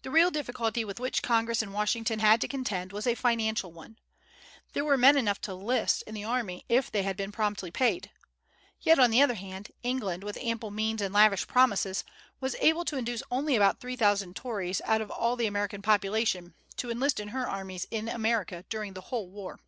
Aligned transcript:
The 0.00 0.10
real 0.10 0.30
difficulty 0.30 0.86
with 0.86 0.98
which 0.98 1.20
Congress 1.22 1.60
and 1.60 1.74
Washington 1.74 2.20
had 2.20 2.40
to 2.40 2.48
contend 2.48 2.92
was 2.92 3.06
a 3.06 3.14
financial 3.14 3.70
one. 3.70 3.98
There 4.72 4.86
were 4.86 4.96
men 4.96 5.18
enough 5.18 5.38
to 5.42 5.50
enlist 5.50 6.00
in 6.06 6.14
the 6.14 6.24
army 6.24 6.64
if 6.70 6.90
they 6.90 7.02
had 7.02 7.14
been 7.14 7.30
promptly 7.30 7.70
paid. 7.70 8.10
Yet, 8.80 8.98
on 8.98 9.10
the 9.10 9.20
other 9.20 9.34
hand, 9.34 9.70
England, 9.82 10.24
with 10.24 10.38
ample 10.38 10.70
means 10.70 11.02
and 11.02 11.12
lavish 11.12 11.46
promises, 11.46 12.04
was 12.40 12.56
able 12.58 12.86
to 12.86 12.96
induce 12.96 13.22
only 13.30 13.54
about 13.54 13.80
three 13.80 13.96
thousand 13.96 14.34
Tories 14.34 14.80
out 14.86 15.02
of 15.02 15.10
all 15.10 15.36
the 15.36 15.46
American 15.46 15.82
population 15.82 16.54
to 16.78 16.90
enlist 16.90 17.20
in 17.20 17.28
her 17.28 17.46
armies 17.46 17.86
in 17.90 18.08
America 18.08 18.64
during 18.70 18.94
the 18.94 19.02
whole 19.12 19.28
war. 19.28 19.60